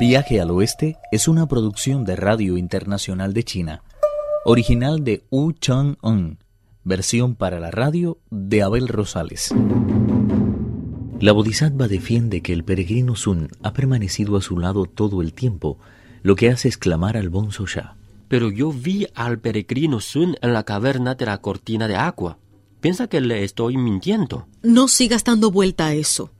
[0.00, 3.82] Viaje al Oeste es una producción de Radio Internacional de China,
[4.46, 6.38] original de Wu Chang-un,
[6.84, 9.54] versión para la radio de Abel Rosales.
[11.20, 15.76] La Bodhisattva defiende que el peregrino Sun ha permanecido a su lado todo el tiempo,
[16.22, 17.98] lo que hace exclamar al Bonzo Sha.
[18.26, 22.38] Pero yo vi al peregrino Sun en la caverna de la cortina de agua.
[22.80, 24.48] Piensa que le estoy mintiendo.
[24.62, 26.30] No sigas dando vuelta a eso.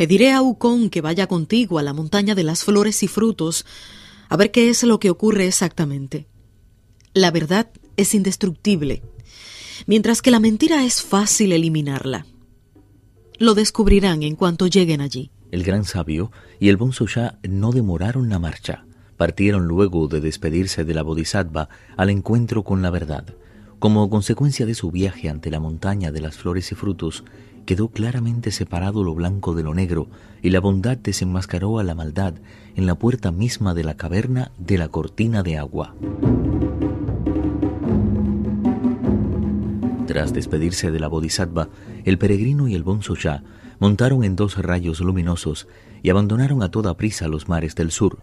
[0.00, 3.66] Pediré a Ukon que vaya contigo a la montaña de las flores y frutos
[4.30, 6.26] a ver qué es lo que ocurre exactamente.
[7.12, 7.68] La verdad
[7.98, 9.02] es indestructible,
[9.86, 12.24] mientras que la mentira es fácil eliminarla.
[13.36, 15.32] Lo descubrirán en cuanto lleguen allí.
[15.50, 18.86] El gran sabio y el Bonzo Sha no demoraron la marcha.
[19.18, 23.34] Partieron luego de despedirse de la Bodhisattva al encuentro con la verdad.
[23.78, 27.22] Como consecuencia de su viaje ante la montaña de las flores y frutos,
[27.70, 30.08] quedó claramente separado lo blanco de lo negro,
[30.42, 32.34] y la bondad desenmascaró a la maldad
[32.74, 35.94] en la puerta misma de la caverna de la cortina de agua.
[40.08, 41.68] Tras despedirse de la Bodhisattva,
[42.04, 43.44] el peregrino y el Bonzo Sha
[43.78, 45.68] montaron en dos rayos luminosos
[46.02, 48.18] y abandonaron a toda prisa los mares del sur.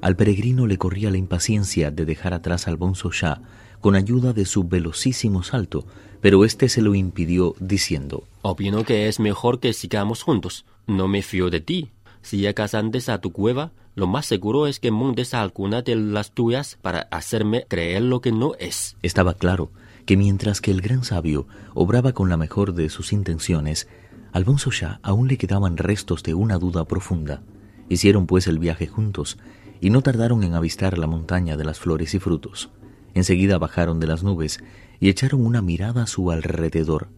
[0.00, 3.42] Al peregrino le corría la impaciencia de dejar atrás al Bonzo Sha
[3.84, 5.84] con ayuda de su velocísimo salto,
[6.22, 10.64] pero éste se lo impidió diciendo Opino que es mejor que sigamos juntos.
[10.86, 11.90] No me fío de ti.
[12.22, 15.96] Si llegas antes a tu cueva, lo más seguro es que montes a alguna de
[15.96, 18.96] las tuyas para hacerme creer lo que no es.
[19.02, 19.70] Estaba claro
[20.06, 23.86] que mientras que el gran sabio obraba con la mejor de sus intenciones,
[24.32, 27.42] al Bonzo Shah aún le quedaban restos de una duda profunda.
[27.90, 29.36] Hicieron pues el viaje juntos
[29.82, 32.70] y no tardaron en avistar la montaña de las flores y frutos.
[33.14, 34.60] Enseguida bajaron de las nubes
[35.00, 37.08] y echaron una mirada a su alrededor.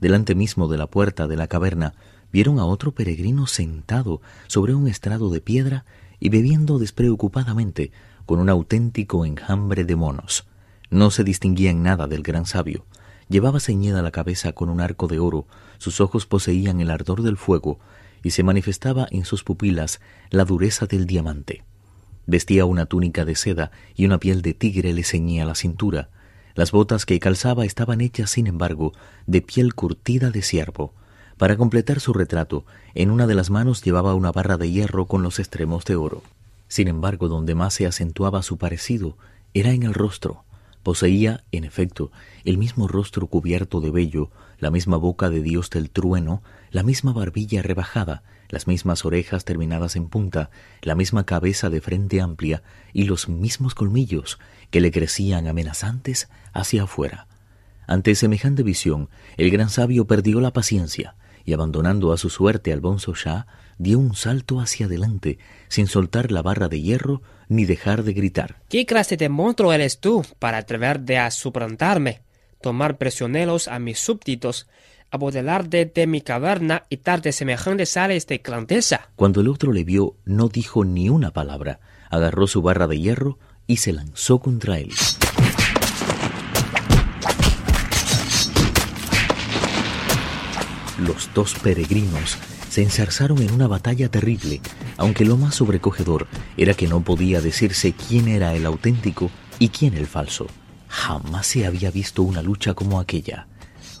[0.00, 1.94] Delante mismo de la puerta de la caverna
[2.32, 5.84] vieron a otro peregrino sentado sobre un estrado de piedra
[6.18, 7.92] y bebiendo despreocupadamente
[8.26, 10.46] con un auténtico enjambre de monos.
[10.90, 12.84] No se distinguía en nada del gran sabio.
[13.28, 15.46] Llevaba ceñida la cabeza con un arco de oro,
[15.78, 17.78] sus ojos poseían el ardor del fuego,
[18.22, 20.00] y se manifestaba en sus pupilas
[20.30, 21.64] la dureza del diamante.
[22.26, 26.08] Vestía una túnica de seda y una piel de tigre le ceñía la cintura.
[26.54, 28.92] Las botas que calzaba estaban hechas, sin embargo,
[29.26, 30.92] de piel curtida de ciervo.
[31.36, 32.64] Para completar su retrato,
[32.94, 36.22] en una de las manos llevaba una barra de hierro con los extremos de oro.
[36.68, 39.16] Sin embargo, donde más se acentuaba su parecido
[39.52, 40.44] era en el rostro.
[40.84, 42.12] Poseía, en efecto,
[42.44, 47.14] el mismo rostro cubierto de vello, la misma boca de dios del trueno, la misma
[47.14, 50.50] barbilla rebajada, las mismas orejas terminadas en punta,
[50.82, 52.62] la misma cabeza de frente amplia
[52.92, 54.38] y los mismos colmillos
[54.70, 57.28] que le crecían amenazantes hacia afuera.
[57.86, 59.08] Ante semejante visión,
[59.38, 61.16] el gran sabio perdió la paciencia
[61.46, 63.46] y abandonando a su suerte al Bonzo Shah,
[63.78, 68.62] dio un salto hacia adelante, sin soltar la barra de hierro ni dejar de gritar.
[68.68, 72.22] ¿Qué clase de monstruo eres tú para atreverte a suplantarme,
[72.60, 74.66] tomar prisioneros a mis súbditos
[75.14, 79.10] apoderarte de mi caverna y darte semejantes sales de grandeza.
[79.14, 81.78] Cuando el otro le vio, no dijo ni una palabra,
[82.10, 84.90] agarró su barra de hierro y se lanzó contra él.
[90.98, 92.38] Los dos peregrinos
[92.74, 94.60] se enzarzaron en una batalla terrible,
[94.96, 96.26] aunque lo más sobrecogedor
[96.56, 99.30] era que no podía decirse quién era el auténtico
[99.60, 100.48] y quién el falso.
[100.88, 103.46] Jamás se había visto una lucha como aquella.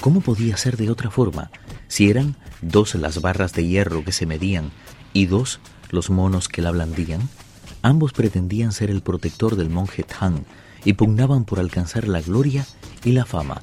[0.00, 1.52] ¿Cómo podía ser de otra forma
[1.86, 4.72] si eran dos las barras de hierro que se medían
[5.12, 5.60] y dos
[5.90, 7.20] los monos que la blandían?
[7.82, 10.42] Ambos pretendían ser el protector del monje Tang
[10.84, 12.66] y pugnaban por alcanzar la gloria
[13.04, 13.62] y la fama.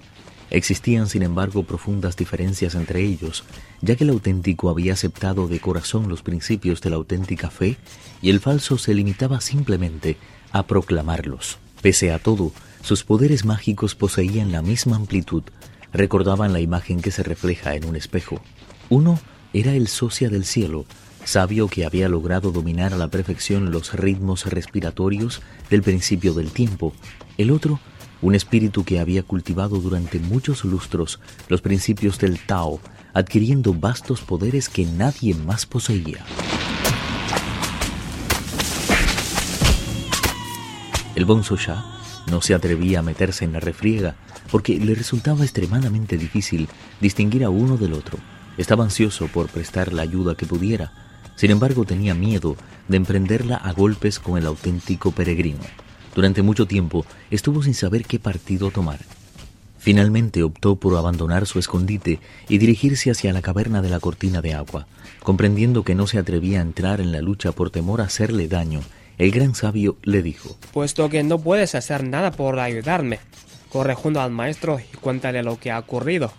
[0.53, 3.43] Existían, sin embargo, profundas diferencias entre ellos,
[3.81, 7.75] ya que el auténtico había aceptado de corazón los principios de la auténtica fe
[8.21, 10.15] y el falso se limitaba simplemente
[10.51, 11.57] a proclamarlos.
[11.81, 12.51] Pese a todo,
[12.83, 15.41] sus poderes mágicos poseían la misma amplitud,
[15.91, 18.39] recordaban la imagen que se refleja en un espejo.
[18.89, 19.19] Uno
[19.53, 20.85] era el socia del cielo,
[21.25, 25.41] sabio que había logrado dominar a la perfección los ritmos respiratorios
[25.71, 26.93] del principio del tiempo.
[27.39, 27.79] El otro,
[28.23, 32.79] un espíritu que había cultivado durante muchos lustros los principios del Tao,
[33.13, 36.25] adquiriendo vastos poderes que nadie más poseía.
[41.15, 41.83] El Bonzo Shah
[42.31, 44.15] no se atrevía a meterse en la refriega
[44.49, 46.69] porque le resultaba extremadamente difícil
[47.01, 48.17] distinguir a uno del otro.
[48.57, 50.93] Estaba ansioso por prestar la ayuda que pudiera,
[51.35, 52.55] sin embargo tenía miedo
[52.87, 55.59] de emprenderla a golpes con el auténtico peregrino.
[56.15, 58.99] Durante mucho tiempo estuvo sin saber qué partido tomar.
[59.79, 64.53] Finalmente optó por abandonar su escondite y dirigirse hacia la caverna de la cortina de
[64.53, 64.87] agua.
[65.21, 68.79] Comprendiendo que no se atrevía a entrar en la lucha por temor a hacerle daño,
[69.17, 73.19] el gran sabio le dijo, Puesto que no puedes hacer nada por ayudarme,
[73.69, 76.31] corre junto al maestro y cuéntale lo que ha ocurrido.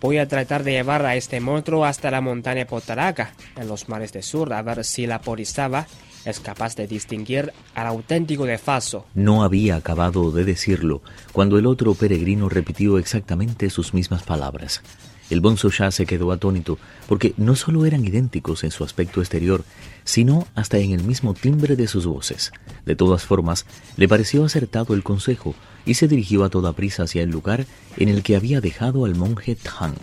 [0.00, 4.12] Voy a tratar de llevar a este monstruo hasta la montaña Potaraca, en los mares
[4.12, 5.86] del sur, a ver si la Porizaba
[6.24, 9.06] es capaz de distinguir al auténtico de falso.
[9.14, 11.02] No había acabado de decirlo
[11.32, 14.82] cuando el otro peregrino repitió exactamente sus mismas palabras.
[15.30, 16.78] El bonzo ya se quedó atónito
[17.08, 19.64] porque no solo eran idénticos en su aspecto exterior,
[20.04, 22.52] sino hasta en el mismo timbre de sus voces.
[22.84, 23.64] De todas formas,
[23.96, 25.54] le pareció acertado el consejo
[25.86, 27.66] y se dirigió a toda prisa hacia el lugar
[27.96, 29.94] en el que había dejado al monje Tang.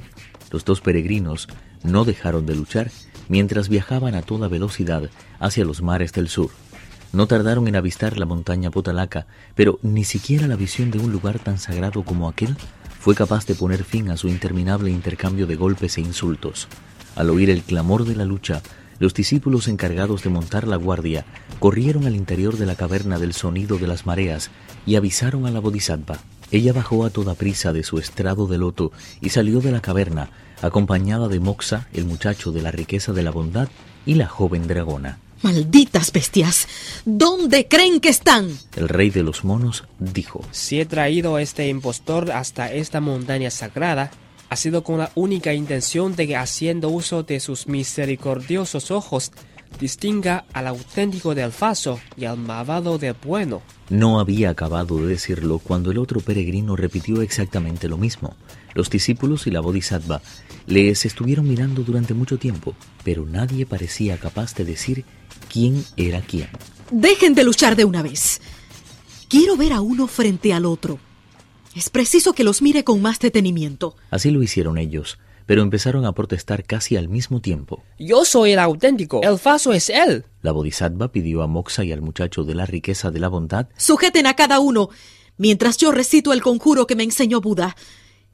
[0.52, 1.48] Los dos peregrinos
[1.84, 2.90] no dejaron de luchar
[3.30, 5.10] mientras viajaban a toda velocidad
[5.40, 6.50] hacia los mares del sur.
[7.14, 11.40] No tardaron en avistar la montaña Potalaca, pero ni siquiera la visión de un lugar
[11.40, 12.56] tan sagrado como aquel
[13.00, 16.68] fue capaz de poner fin a su interminable intercambio de golpes e insultos.
[17.16, 18.62] Al oír el clamor de la lucha,
[19.00, 21.26] los discípulos encargados de montar la guardia
[21.60, 24.52] corrieron al interior de la caverna del sonido de las mareas
[24.86, 26.20] y avisaron a la Bodhisattva.
[26.52, 28.92] Ella bajó a toda prisa de su estrado de loto
[29.22, 30.32] y salió de la caverna,
[30.62, 33.70] acompañada de Moxa, el muchacho de la riqueza de la bondad,
[34.06, 35.20] y la joven dragona.
[35.42, 36.68] Malditas bestias.
[37.06, 38.50] ¿Dónde creen que están?
[38.76, 40.44] El rey de los monos dijo.
[40.52, 44.12] Si he traído a este impostor hasta esta montaña sagrada,
[44.50, 49.32] ha sido con la única intención de que haciendo uso de sus misericordiosos ojos,
[49.80, 53.62] distinga al auténtico del falso y al malvado del bueno.
[53.90, 58.36] No había acabado de decirlo cuando el otro peregrino repitió exactamente lo mismo.
[58.76, 60.22] Los discípulos y la bodhisattva
[60.68, 65.06] les estuvieron mirando durante mucho tiempo, pero nadie parecía capaz de decir
[65.52, 66.50] quién era quién.
[66.92, 68.42] Dejen de luchar de una vez.
[69.28, 71.00] Quiero ver a uno frente al otro.
[71.76, 73.96] Es preciso que los mire con más detenimiento.
[74.12, 75.18] Así lo hicieron ellos,
[75.50, 77.82] pero empezaron a protestar casi al mismo tiempo.
[77.98, 79.22] Yo soy el auténtico.
[79.24, 80.26] El falso es él.
[80.44, 83.68] La bodhisattva pidió a Moxa y al muchacho de la riqueza de la bondad.
[83.76, 84.90] Sujeten a cada uno
[85.38, 87.76] mientras yo recito el conjuro que me enseñó Buda.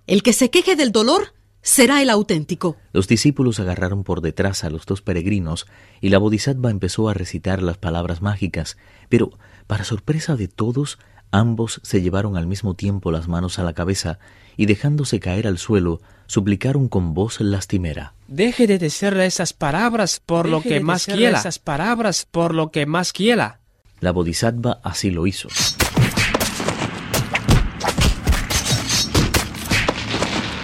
[0.07, 2.75] El que se queje del dolor será el auténtico.
[2.91, 5.67] Los discípulos agarraron por detrás a los dos peregrinos
[6.01, 8.75] y la bodhisattva empezó a recitar las palabras mágicas,
[9.07, 9.31] pero,
[9.67, 10.99] para sorpresa de todos,
[11.31, 14.19] ambos se llevaron al mismo tiempo las manos a la cabeza
[14.57, 18.13] y dejándose caer al suelo, suplicaron con voz lastimera.
[18.27, 21.39] Deje de decir esas palabras por lo que más quiera.
[21.39, 23.59] Esas palabras por lo que más quiera.
[23.99, 25.49] La bodhisattva así lo hizo.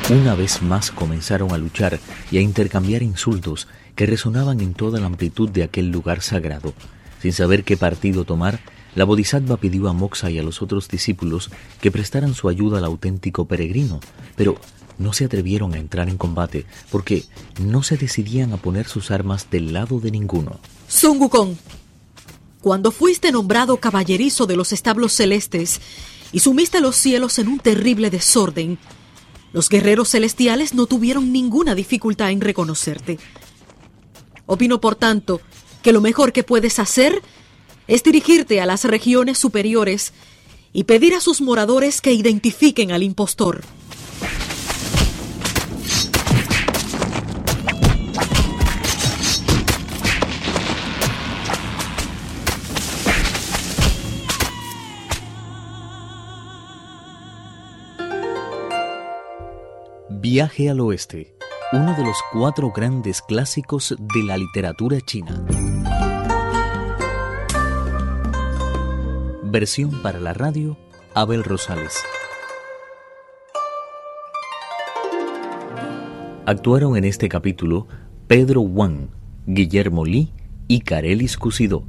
[0.10, 2.00] Una vez más comenzaron a luchar
[2.32, 6.74] y a intercambiar insultos que resonaban en toda la amplitud de aquel lugar sagrado.
[7.22, 8.60] Sin saber qué partido tomar,
[8.96, 11.50] la Bodhisattva pidió a Moxa y a los otros discípulos
[11.82, 14.00] que prestaran su ayuda al auténtico peregrino,
[14.36, 14.58] pero
[14.98, 17.24] no se atrevieron a entrar en combate porque
[17.60, 20.60] no se decidían a poner sus armas del lado de ninguno.
[20.88, 21.56] Sun Wukong,
[22.62, 25.82] cuando fuiste nombrado caballerizo de los establos celestes
[26.32, 28.78] y sumiste los cielos en un terrible desorden,
[29.54, 33.20] los guerreros celestiales no tuvieron ninguna dificultad en reconocerte.
[34.46, 35.42] Opino, por tanto,
[35.82, 37.22] que lo mejor que puedes hacer
[37.92, 40.14] es dirigirte a las regiones superiores
[40.72, 43.64] y pedir a sus moradores que identifiquen al impostor.
[60.10, 61.36] Viaje al Oeste,
[61.74, 65.44] uno de los cuatro grandes clásicos de la literatura china.
[69.52, 70.78] Versión para la radio,
[71.14, 71.98] Abel Rosales.
[76.46, 77.86] Actuaron en este capítulo
[78.28, 79.10] Pedro Wang,
[79.46, 80.32] Guillermo Li
[80.70, 81.84] y Carelis Cusidó.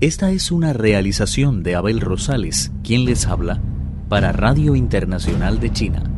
[0.00, 3.62] Esta es una realización de Abel Rosales, quien les habla,
[4.08, 6.09] para Radio Internacional de China.